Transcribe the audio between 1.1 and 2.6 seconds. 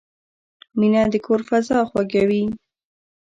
د کور فضا خوږوي.